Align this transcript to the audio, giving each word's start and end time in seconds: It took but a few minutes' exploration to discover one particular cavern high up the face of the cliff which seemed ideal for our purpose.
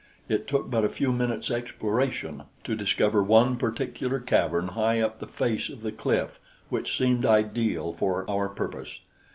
It 0.27 0.47
took 0.47 0.71
but 0.71 0.83
a 0.83 0.89
few 0.89 1.11
minutes' 1.13 1.51
exploration 1.51 2.45
to 2.63 2.73
discover 2.75 3.21
one 3.21 3.55
particular 3.57 4.19
cavern 4.19 4.69
high 4.69 4.99
up 4.99 5.19
the 5.19 5.27
face 5.27 5.69
of 5.69 5.83
the 5.83 5.91
cliff 5.91 6.39
which 6.69 6.97
seemed 6.97 7.23
ideal 7.23 7.93
for 7.93 8.27
our 8.27 8.49
purpose. 8.49 9.01